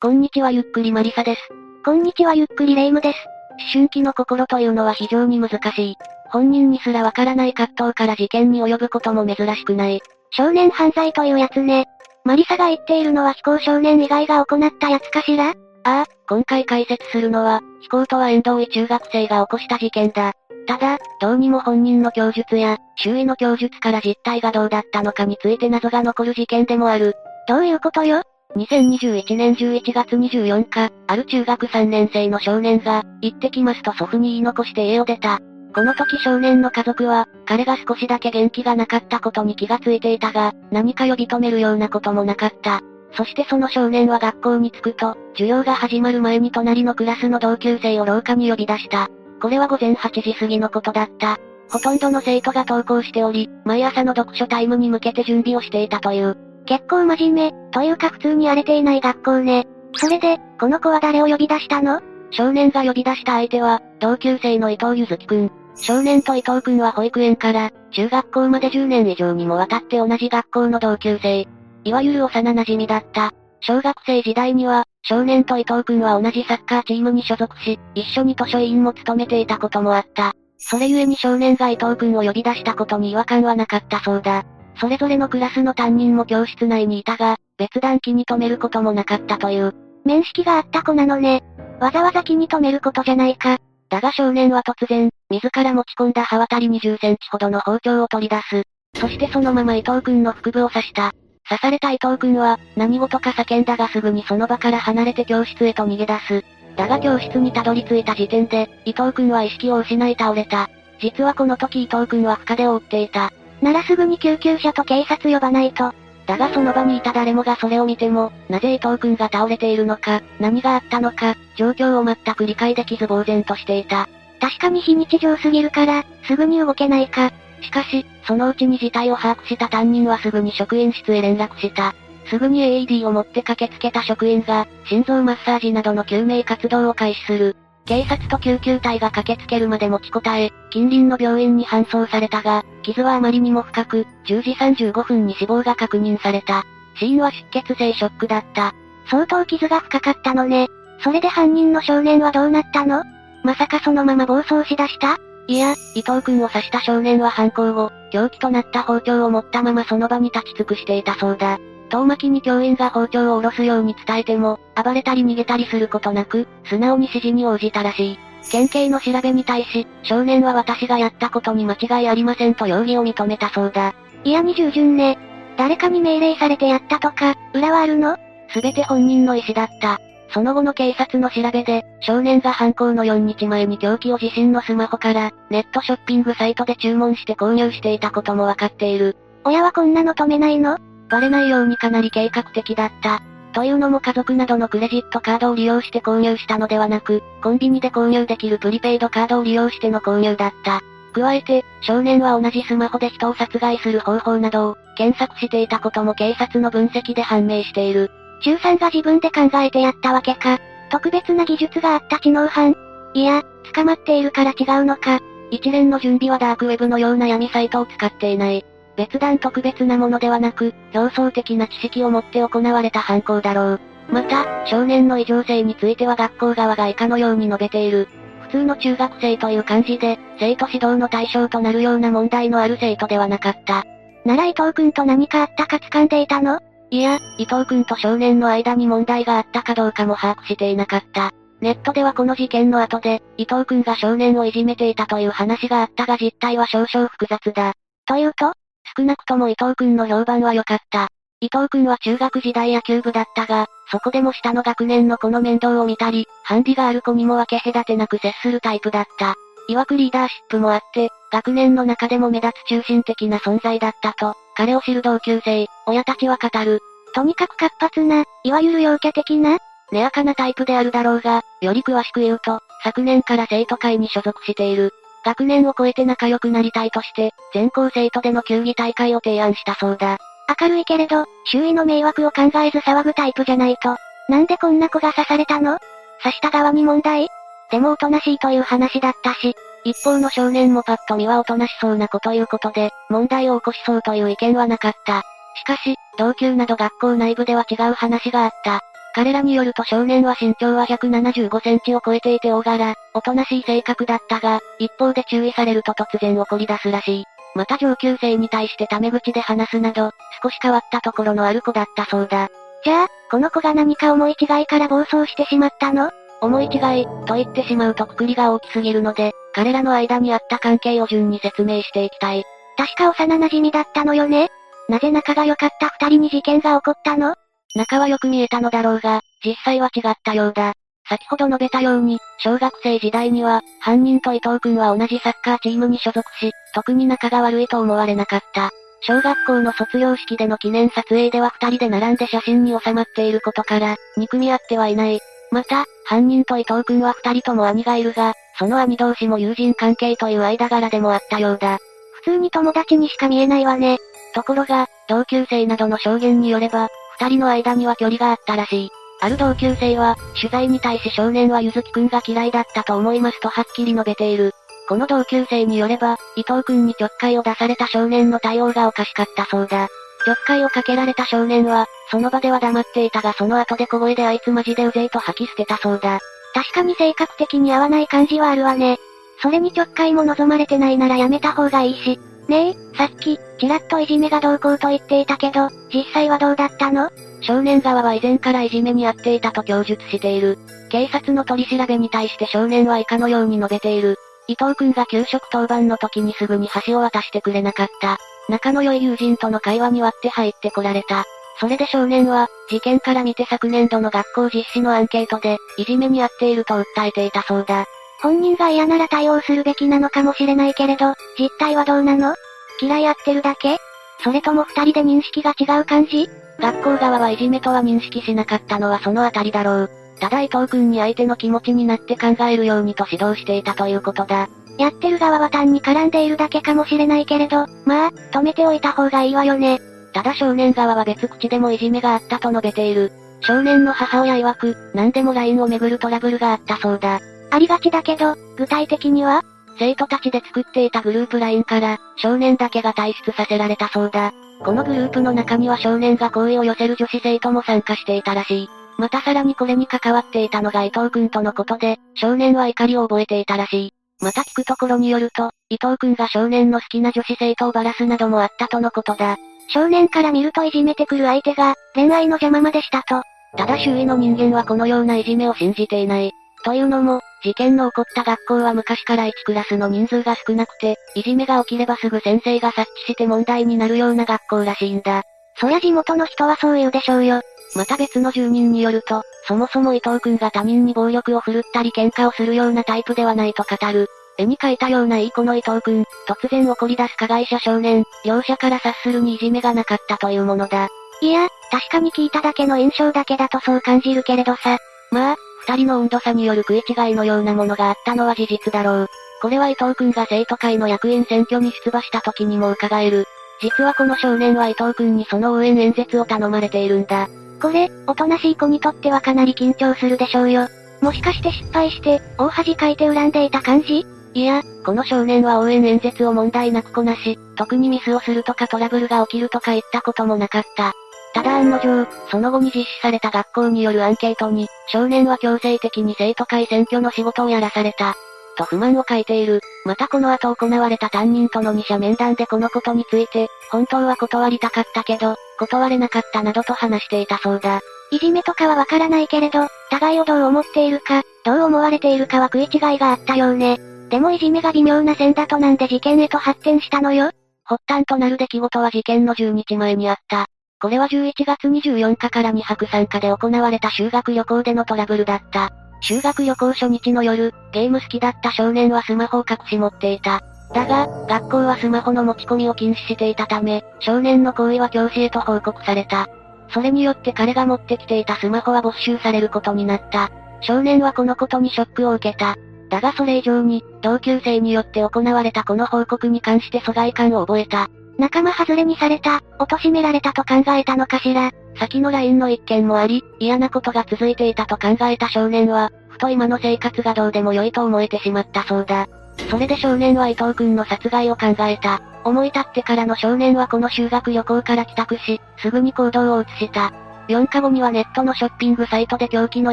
[0.00, 1.40] こんにちはゆっくりマリサです。
[1.84, 3.18] こんにちはゆっくりレイムです。
[3.58, 5.96] 思春期の心というのは非常に難しい。
[6.30, 10.00] 本人にすらわからない葛藤から事件に及ぶことも珍しくない。
[10.30, 11.86] 少年犯罪というやつね。
[12.24, 15.48] マリサが言っているのは非行少年以外が行ったやつかしら？
[15.48, 20.34] ああ、今回解説するのは、非行とは遠藤医中学生が起こした事件だ。
[20.68, 27.14] ただ、どうにも本人の供述や、周囲の供述から実態がどうだったのかについて謎が残る事件でもある。
[27.48, 28.22] どういうことよ？
[28.58, 35.38] 2021年11月24日、ある中学3年生の少年が、行ってきますと祖父に言い残して家を出た。
[35.74, 42.80] この時少年の家族は、彼が少しだけ元気がなかったことに気がついていたが、何か呼び止めるようなこともなかった。
[43.12, 49.08] そしてその少年は学校に着くと、授業が始まる前に隣のクラスの同級生を廊下に呼び出した。
[49.40, 51.38] これは午前8時過ぎのことだった。
[51.70, 56.47] ほとんどの生徒が登校しており、毎朝の読書タイムに向けて準備をしていたという。
[56.68, 59.66] 結構真面目、というか普通に荒れていない学校ね。
[59.94, 62.02] それで、この子は誰を呼び出したの？
[62.30, 65.50] 少年が呼び出した相手は、同級生の伊藤ゆずきくん。
[65.76, 71.48] 少年と伊藤くんは保育園から、中学校まで10年以上にもわたって同じ学校の同級生。
[71.84, 73.32] いわゆる幼馴染だった。
[73.60, 80.34] 小学生時代には、少年と伊藤くんは同じサッカーチームに所属し、一緒に図書委員も務めていたこともあった。
[80.58, 84.44] それゆえに少年が伊藤くんを呼び出したことに違和感はなかったそうだ。
[84.80, 89.74] それぞれのクラスの担任も教室内にいたが、別段気に留めることもなかったという。
[90.04, 91.42] 面識があった子なのね。
[91.80, 93.58] わざわざ気に留めることじゃないか。
[93.90, 98.62] だが少年は突然、自ら持ち込んだ刃渡り20センチほどの包丁を取り出す。
[99.00, 101.12] そしてそのまま伊藤くんの腹部を刺した。
[101.48, 106.44] 刺された伊藤くんは、何事か叫んだがすぐにその場から離れて教室へと逃げ出す。
[106.76, 110.68] だが教室にたどり着いた時点で、伊藤くんは意識を失い倒れた。
[111.00, 113.32] 実はこの時伊藤くんは深手を負っていた。
[113.62, 115.92] ならすぐに救急車と警察呼ばないと。
[116.26, 124.08] だがその場にいた誰もがそれを見ても、なぜ伊藤くんが倒れているのか、何があったのか、状況を全く理解できず呆然としていた。
[124.40, 127.32] 確かに非日常すぎるから、すぐに動けないか。
[127.62, 131.94] しかし、そのうちに事態を把握した担任はすぐに職員室へ連絡した。
[132.28, 137.56] すぐに AED を持って駆けつけた職員が、心臓マッサージなどの救命活動を開始する。
[137.88, 146.66] 警察と救急隊が駆けつけるまで持ちこたえ、近隣の病院に搬送されたが、傷はあまりにも深く、10時35分に死亡が確認された。
[147.00, 148.74] 死因は出血性ショックだった。
[149.10, 150.68] 相当傷が深かったのね。
[151.02, 153.04] それで犯人の少年はどうなったの？
[153.42, 155.16] まさかそのまま暴走しだした？
[155.46, 161.58] いや、伊藤くんを刺した少年は犯行後、凶器となった包丁を持ったままその場に立ち尽くしていたそうだ。
[161.88, 168.18] 遠巻きに教員が包丁を下ろすように伝えても、暴れたり逃げたりすることなく、素直に指示に応じたらしい。
[168.50, 173.94] 県警の調べに対し、少年は私がやったことに間違いありませんと容疑を認めたそうだ。
[174.24, 175.18] いやに従順ね。
[175.56, 178.16] 誰かに命令されてやったとか、裏はあるの？
[178.50, 179.98] すべて本人の意思だった。
[180.30, 189.16] その後の警察の調べで、少年が犯行の4日前に凶器を自身のスマホから、ネットショッピングサイトで注文して購入していたこともわかっている。
[189.44, 190.78] 親はこんなの止めないの？
[191.08, 193.22] バレないようにかなり計画的だった。
[193.52, 200.80] というのも家族などのクレジットカードを利用して購入したのではなく、コンビニで購入できるプリペイドカードを利用しての購入だった。
[201.14, 208.10] 加えて、少年は同じスマホで人を殺害する方法などを検索していたことも警察の分析で判明している。
[208.42, 210.58] 中3が自分で考えてやったわけか。
[210.90, 212.76] 特別な技術があった知能犯。
[213.14, 213.42] いや、
[213.74, 215.20] 捕まっているから違うのか。
[215.50, 218.64] 一連の準備はダークウェブのような闇サイトを使っていない。
[218.98, 223.80] 別段特別なものではなく、表層的な知識を持って行われた犯行だろう。
[224.10, 228.08] また、少年の異常性については学校側が以下のように述べている。
[228.40, 233.84] 普通の中学生という感じで、生徒指導の対象となるような問題のある生徒ではなかった。
[234.24, 236.58] なら伊藤くんと何かあったか掴んでいたの？
[236.90, 241.30] いや、伊藤くんと少年の間に問題があったかどうかも把握していなかった。
[241.60, 247.74] ネットではこの事件の後で、伊藤くんが少年をいじめていたという話があったが実態は少々複雑だ。
[248.06, 248.54] というと
[248.98, 251.06] 少なくとも伊藤くんの評判は良かった。
[251.40, 259.36] 伊藤くんは中学時代野球部だったが、そこでも下の学年の子の面倒を見たり、ハンディがある子にも分け隔てなく接するタイプだった。
[259.70, 266.80] 曰くリーダーシップもあって、学年の中でも目立つ中心的な存在だったと、彼を知る同級生、親たちは語る。
[267.14, 269.58] とにかく活発な、いわゆる陽キャ的な
[269.92, 274.92] 根やかなタイプであるだろうが、より詳しく言うと、昨年から生徒会に所属している。
[275.24, 280.18] 学年を超えて仲良くなりたいとして、全校生徒での球技大会を提案したそうだ。
[280.60, 283.96] 明るいけれど、周囲の迷惑を考えず騒ぐタイプじゃないと。
[284.28, 285.78] なんでこんな子が刺されたの？
[286.22, 287.28] 刺した側に問題？
[287.70, 289.54] でもおとなしいという話だったし、
[289.84, 295.22] 一方の少年もパッと見はおとなしそうな子ということで、問題を起こしそうという意見はなかった。
[295.54, 298.80] しかし、同級など学校内部では違う話があった。
[299.14, 307.24] 彼らによると少年は身長は175センチを超えていて大柄、おとなしい性格だったが、一方で注意されると突然怒り出すらしい。
[307.54, 310.12] また上級生に対してタメ口で話すなど、
[310.42, 312.48] 少し変わったところのある子だったそうだ。
[312.84, 316.10] じゃあ、この子が何か思い違いから暴走してしまったの？
[316.40, 322.44] 思い違い、と言ってしまうとくくりが大きすぎるので、彼らの間にあった関係を順に説明していきたい。
[322.76, 324.48] 確か幼馴染だったのよね？
[324.88, 327.34] なぜ仲が良かった二人に事件が起こったの？
[327.74, 330.72] 仲はよく見えたのだろうが、実際は違ったようだ。
[331.08, 338.70] 先ほど述べたように、小学生時代には、犯人と伊藤くんは同じサッカーチームに所属し、特に仲が悪いと思われなかった。
[339.00, 345.20] 小学校の卒業式での記念撮影では二人で並んで写真に収まっていることから、憎み合ってはいない。
[345.50, 351.78] また、犯人と伊藤くんは二人とも兄がいるが、その兄同士も友人関係という間柄でもあったようだ。
[352.24, 353.98] 普通に友達にしか見えないわね。
[354.34, 356.88] ところが、同級生などの証言によれば、
[357.20, 358.90] 二人の間には距離があったらしい。
[359.20, 364.52] ある同級生は、取材に対し少年はゆずきくんが嫌いだったと思いますとはっきり述べている。
[364.88, 369.88] この同級生によれば、伊藤くんにちょっかいを出された少年の対応がおかしかったそうだ。
[370.24, 376.20] ちょっかいをかけられた少年は、その場では黙っていたがその後で小声であいつマジでうぜいと吐き捨てたそうだ。
[376.54, 378.98] 確かに性格的に合わない感じはあるわね。
[379.42, 382.18] それにちょっかいも望まれてないならやめた方がいいし。
[382.48, 387.10] ねえ、さっき、ちらっといじめがどうこうと言っていたけど、実際はどうだったの？
[387.42, 390.58] 少年側は以前からいじめに遭っていたと供述している。
[390.88, 394.16] 警察の取り調べに対して少年は以下のように述べている。
[394.48, 398.16] 伊藤くんが給食当番の時にすぐに橋を渡してくれなかった。
[398.48, 401.24] 仲の良い友人との会話に割って入ってこられた。
[401.60, 407.84] それで少年は、事件から見て昨年度の学校実施のアンケートで、いじめに遭っていると訴えていたそうだ。
[408.22, 412.34] 本人が嫌なら対応するべきなのかもしれないけれど、実態はどうなの？
[412.80, 413.78] 嫌い合ってるだけ？
[414.22, 416.28] それとも二人で認識が違う感じ？
[416.58, 419.90] 学校側はいじめとは認識しなかったのはそのあたりだろう。
[420.18, 424.48] ただ伊藤くんに相手の気持ちになって考えるようにと指導していたということだ。
[424.78, 429.80] やってる側は単に絡んでいるだけかもしれないけれど、まあ、止めておいた方がいいわよね。
[430.12, 433.12] ただ少年側は別口でもいじめがあったと述べている。
[433.40, 437.20] 少年の母親曰く、何でも LINE をめぐるトラブルがあったそうだ。
[437.50, 439.42] ありがちだけど、具体的には？
[439.78, 444.32] 生徒たちで作っていたグループ LINE から、少年だけが退出させられたそうだ。
[444.64, 448.68] このグループの中には少年が好意を寄せる女子生徒も参加していたらしい。
[448.98, 453.92] またさらにこれに関わっていたのが伊藤くんとのことで、少年は怒りを覚えていたらしい。
[454.20, 459.36] また聞くところによると、伊藤くんが少年の好きな女子生徒をバラすなどもあったとのことだ。
[459.68, 463.22] 少年から見るといじめてくる相手が、恋愛の邪魔までしたと。
[463.56, 466.32] ただ周囲の人間はこのようないじめを信じていない。
[466.64, 475.22] というのも、事件の起こった学校は昔から1クラスの人数が少なくて、いじめが起きればすぐ先生が察知して問題になるような学校らしいんだ。
[475.56, 477.40] そりゃ地元の人はそう言うでしょうよ。
[477.74, 484.08] また別の住人によると、そもそも伊藤くんが他人に暴力を振るったり喧嘩をするようなタイプではないと語る。
[484.38, 490.88] 絵に描いたようないい子の伊藤くん、突然怒り出す加害者少年、両者から察するにいじめがなかったというものだ。
[491.20, 494.78] いや、確かに聞いただけの印象だけだとそう感じるけれどさ。
[495.10, 495.36] まあ、
[495.66, 499.08] 二人の温度差による食い違いのようなものがあったのは事実だろう。
[499.40, 503.26] これは伊藤くんが生徒会の役員選挙に出馬した時にも伺える。
[503.60, 507.28] 実はこの少年は伊藤くんにその応援演説を頼まれているんだ。
[507.60, 510.68] これ、おとなしい子にとってはかなり緊張するでしょうよ。
[511.00, 514.06] もしかして失敗して、大恥かいて恨んでいた感じ？
[514.34, 520.92] いや、この少年は応援演説を問題なくこなし、特にミスをするとかトラブルが起きるとか言ったこともなかった。
[521.34, 528.14] ただ案の定、その後に実施された学校によるアンケートに、少年は強制的に生徒会選挙の仕事をやらされた。
[528.56, 529.60] と不満を書いている。
[529.84, 537.80] またこの後行われた担任との二者面談でこのことについて、本当は断りたかったけど、断れなかったなどと話していたそうだ。
[538.10, 543.78] いじめとかはわからないけれど、互いをどう思っているか、どう思われているかは食い違いがあったようね。
[544.08, 547.30] でもいじめが微妙な線だとなんで事件へと発展したのよ
[547.64, 550.46] 発端となる出来事は事件の10日前にあった。
[550.80, 555.72] これは11月24日から2泊参加で行われた修学旅行でのトラブルだった。
[556.00, 560.40] 修学旅行初日の夜、ゲーム好きだった少年はスマホを隠し持っていた。
[560.72, 566.28] だが、学校はスマホの持ち込みを禁止していたため、少年の行為は教師へと報告された。
[566.72, 570.30] それによって彼が持ってきていたスマホは没収されることになった。
[570.60, 572.56] 少年はこのことにショックを受けた。
[572.88, 577.90] だがそれ以上に、同級生によって行われたこの報告に関して疎外感を覚えた。
[578.18, 581.52] 仲間外れにされた、貶められたと考えたのかしら。
[581.78, 589.06] 先の LINE の一件もあり、嫌なことが続いていたと考えた少年は、ふと今の生活がどうでも良いと思えてしまったそうだ。
[589.50, 592.02] それで少年は伊藤くんの殺害を考えた。
[592.24, 596.92] 思い立ってからの少年はこの修学旅行から帰宅し、すぐに行動を移した。
[597.28, 599.72] 4日後にはネットのショッピングサイトで凶器の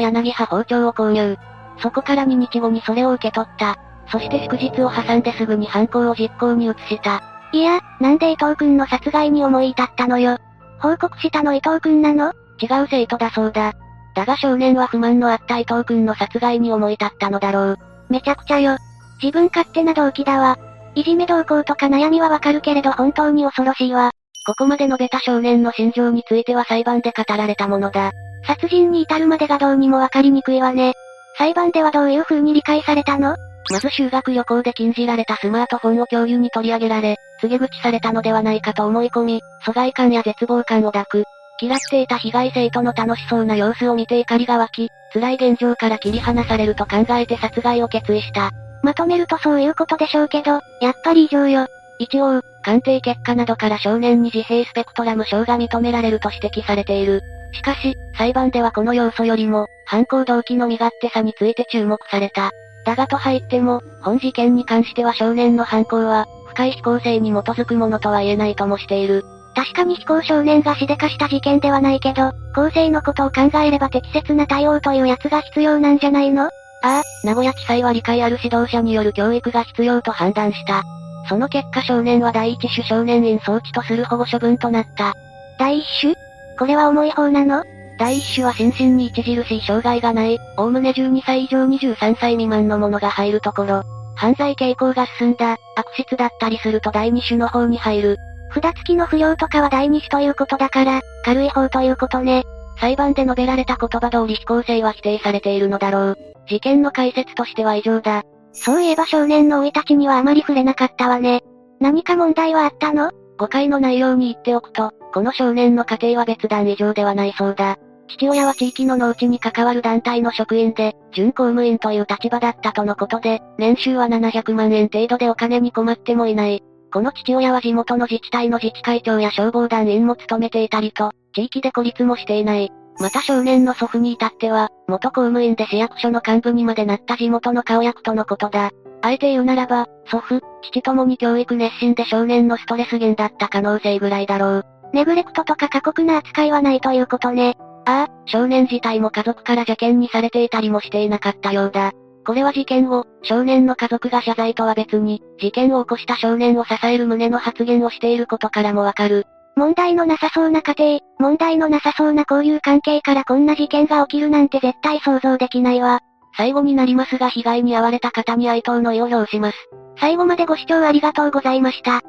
[0.00, 1.36] 柳刃包丁を購入。
[1.82, 3.78] そこから2日後にそれを受け取った。
[4.08, 7.35] そして祝日を挟んですぐに犯行を実行に移した。
[7.52, 10.38] いや、なんで伊藤くんの殺害に思い至ったのよ。
[10.78, 12.32] 報告したの伊藤くんなの？
[12.60, 13.72] 違う生徒だそうだ。
[14.14, 17.78] だが少年は不満のあった伊藤くんの殺害に思い立ったのだろう。
[18.08, 18.76] めちゃくちゃよ。
[19.22, 20.58] 自分勝手な動機だわ。
[20.94, 24.10] いじめ動向とか悩みはわかるけれど本当に恐ろしいわ。
[24.46, 28.12] ここまで述べた少年の心情については裁判で語られたものだ。
[28.46, 30.94] 殺人に至るまでがどうにもわかりにくいわね。
[31.36, 33.36] 裁判ではどういう風に理解されたの？
[33.70, 41.24] まず修学旅行で禁じられたスマートフォンを教諭に取り上げられ、告げ口されたのではないかと思い込み、疎外感や絶望感を抱く。
[41.60, 48.50] 嫌っていた被害生徒の楽しそうな様子を見て怒りが湧き、辛い現状から切り離されると考えて殺害を決意した。
[48.82, 51.66] まとめるとそういうことでしょうけど、やっぱり異常よ。
[51.98, 57.22] 一応、鑑定結果などから少年に自閉スペクトラム症が認められると指摘されている。
[57.52, 62.50] しかし、裁判ではこの要素よりも、犯行動機の身勝手さについて注目された。
[62.86, 69.24] だがと入っても、本事件に関しては少年の犯行は、深い非行性に基づくものとは言えないともしている。
[69.56, 76.44] 確かに非行少年がしでかした事件ではないけど、公正のことを考えれば適切な対応というやつが必要なんじゃないの？
[76.44, 76.48] あ
[76.82, 80.84] あ、名古屋地裁は理解ある指導者による教育が必要と判断した。
[81.28, 85.12] その結果少年は第一種少年院装置とする保護処分となった。
[85.58, 86.14] 第一種？
[86.58, 87.64] これは重い方なの？
[87.98, 93.82] 第一種は心身に著しい障害がない、おおむね12歳以上23歳未満のものが入るところ、
[94.14, 98.16] 犯罪傾向が進んだ、悪質だったりすると第二種の方に入る。
[98.54, 102.44] 札付きの不良とかは第二種ということだから、軽い方ということね。
[102.78, 106.18] 裁判で述べられた言葉通り非行性は否定されているのだろう。
[106.46, 108.22] 事件の解説としては異常だ。
[108.52, 111.42] そういえば少年の生い立ちにはあまり触れなかったわね。
[111.80, 113.10] 何か問題はあったの？
[113.38, 117.78] 誤解の内容に言っておくと、この少年の家庭は別段異常ではないそうだ。
[118.06, 126.62] 父親は地域の農地に関わる団体の職員で、準公務員という立場だったとのことで、年収は700万円程度でお金に困ってもいない。
[126.92, 132.70] この父親は地元の自治体の自治会長や消防団員も務めていたりと、地域で孤立もしていない。
[133.00, 138.70] また少年の祖父に至っては、元公務員で市役所の幹部にまでなった地元の顔役とのことだ。
[139.00, 144.66] あえて言うならば、祖父、父ともに教育熱心で少年のストレス源だった可能性ぐらいだろう。
[144.92, 147.56] ネグレクトとか過酷な扱いはないということね。
[147.84, 151.92] ああ、少年自体も家族から邪険にされていたりもしていなかったようだ。
[152.26, 159.26] これは事件後、少年の家族が謝罪とは別に、事件を起こした少年を支える旨の発言をしていることからもわかる。
[159.54, 166.00] 問題のなさそうな家庭、問題のなさそうな交友関係からこんな事件が起きるなんて絶対想像できないわ。
[166.36, 169.56] 最後になりますが被害に遭われた方に哀悼の意を表します。
[169.98, 172.02] 最後までご視聴ありがとうございました。